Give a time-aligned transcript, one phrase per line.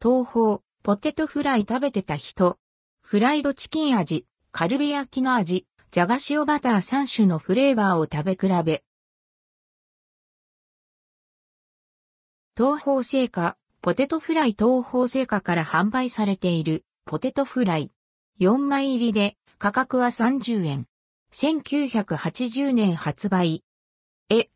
[0.00, 2.60] 東方、ポテトフライ食べてた人。
[3.02, 8.84] フライドチキン味、カルビ焼きの味、じゃが塩バター3種のフレーバーを食べ比べ。
[12.56, 17.90] 東方製菓、ポテトフライ東方製菓から販売されているポテトフライ。
[18.38, 20.86] 4枚入りで価格は30円。
[21.32, 23.64] 1980年発売。
[24.30, 24.48] え、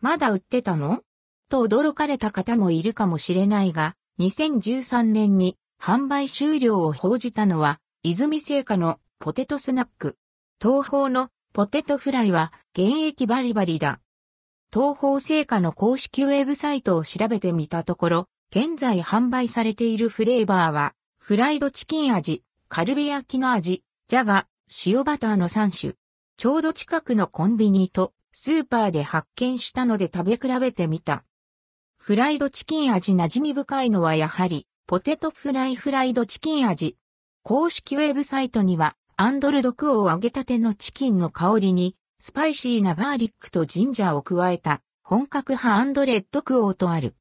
[0.00, 1.02] まだ売ってたの？
[1.48, 10.16] と驚かれた方もいるかもしれないが、2013年に販売終了を報じたのは、泉製菓のポテトスナック。
[10.60, 14.00] 東方のポテトフライは現役バリバリだ。
[14.72, 24.46] 東方製菓の公式ウェブサイトを調べてみたところ、現在販売されているフレーバーは、フライドチキン味、カルビ焼きの味、ジャガ、
[24.86, 25.94] 塩バターの3種。
[26.38, 31.24] ちょうど近くのコンビニとスーパーで発見したので食べ比べてみた。
[31.98, 36.96] フライドチキン味馴染み深いのはやはり、ポテトフライフライドチキン味。
[37.42, 47.16] 公式ウェブサイトには、 and ldquo 揚げたてのチキンの香りに、スパイシーなガーリックとジンジャーを加えた、本格派 and rdquo とある。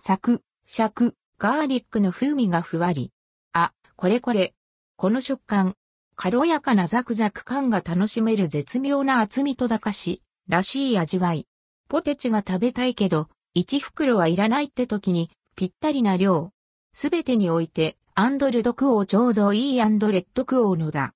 [0.00, 3.12] サク、シャク、ガーリックの風味がふわり。
[3.52, 4.54] あ、これこれ。
[4.96, 5.76] この食感。
[6.16, 11.46] 軽やかなザクザク感が楽しめる絶妙な厚みと駄菓子らしい味わい。
[11.88, 16.52] ポテチが食べたいけど、1袋はいらないって時に、ぴったりな量。
[16.92, 21.12] すべてにおいて、 and ldquo ちょうどいい and rdquo のだ。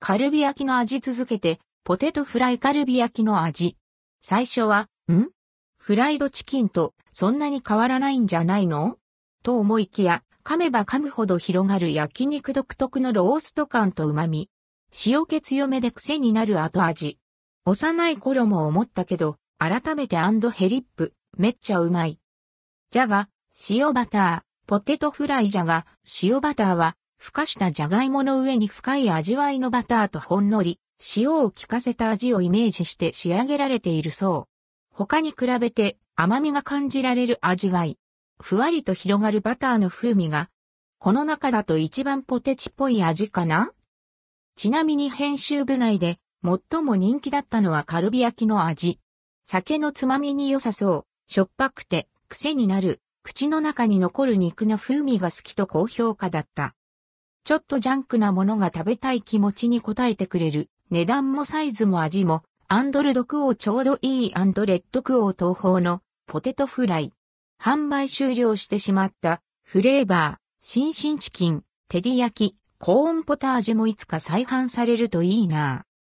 [0.00, 3.76] カルビ焼きの味続けて、ポテトフライカルビ焼きの味。
[4.22, 5.28] 最初は、ん？
[5.78, 8.96] フライドチキンとそんなに変わらないんじゃないの？
[9.42, 14.50] と思いきや、噛めば噛むほど広がる焼肉独特のロースト感と旨味。
[15.06, 17.18] 塩気強めで癖になる後味。
[17.66, 22.18] 幼い頃も思ったけど、改めて and hellip、めっちゃうまい。
[22.90, 23.28] じゃが、
[23.68, 25.86] 塩バター、ポテトフライじゃが、
[26.22, 30.80] 塩バターは、ふかしたじゃがいもの上に深い味わいのバターとほんのり、
[31.16, 34.94] 塩を効かせた味をイメージして仕上げられているそう。
[34.94, 37.98] 他に比べて甘みが感じられる味わい。
[38.40, 40.48] ふわりと広がるバターの風味が、
[40.98, 43.72] この中だと一番ポテチっぽい味かな？
[44.56, 48.98] ちなみに編集部内で最も人気だったのはカルビ焼きの味。
[49.44, 56.74] 酒のつまみに良さそう、しょっぱくて癖になる口の中に残る肉の風味が好きと高評価だった。
[57.44, 60.68] ちょっとジャンクなものが食べたい気持ちに応えてくれる。
[60.90, 67.12] 値段もサイズも味も、 and ldquo ちょうどいい and rdquo 東豊のポテトフライ。
[67.60, 75.95] 販売終了してしまったフレーバー、新進チキン、照り焼き、コーンポタージュもいつか再販されるといいなぁ